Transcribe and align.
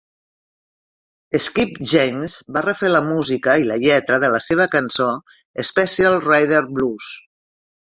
Skip 1.47 1.77
James 1.91 2.39
va 2.57 2.65
refer 2.69 2.91
la 2.95 3.03
música 3.11 3.57
i 3.65 3.69
la 3.71 3.79
lletra 3.87 4.21
de 4.27 4.33
la 4.39 4.43
seva 4.49 4.69
cançó 4.77 5.15
"Special 5.71 6.23
Rider 6.31 6.69
Blues". 6.77 7.17